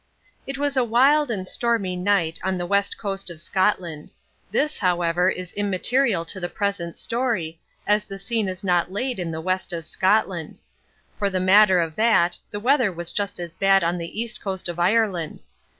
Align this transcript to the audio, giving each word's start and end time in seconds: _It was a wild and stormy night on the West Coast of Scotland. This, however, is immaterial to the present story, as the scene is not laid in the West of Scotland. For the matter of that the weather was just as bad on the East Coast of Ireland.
_It 0.47 0.57
was 0.57 0.75
a 0.75 0.83
wild 0.83 1.29
and 1.29 1.47
stormy 1.47 1.95
night 1.95 2.39
on 2.43 2.57
the 2.57 2.65
West 2.65 2.97
Coast 2.97 3.29
of 3.29 3.39
Scotland. 3.39 4.11
This, 4.49 4.79
however, 4.79 5.29
is 5.29 5.51
immaterial 5.53 6.25
to 6.25 6.39
the 6.39 6.49
present 6.49 6.97
story, 6.97 7.59
as 7.85 8.03
the 8.03 8.17
scene 8.17 8.47
is 8.49 8.63
not 8.63 8.91
laid 8.91 9.19
in 9.19 9.29
the 9.29 9.39
West 9.41 9.71
of 9.71 9.85
Scotland. 9.85 10.57
For 11.19 11.29
the 11.29 11.39
matter 11.39 11.79
of 11.79 11.95
that 11.97 12.39
the 12.49 12.59
weather 12.59 12.91
was 12.91 13.11
just 13.11 13.39
as 13.39 13.55
bad 13.55 13.83
on 13.83 13.99
the 13.99 14.19
East 14.19 14.41
Coast 14.41 14.67
of 14.67 14.79
Ireland. 14.79 15.43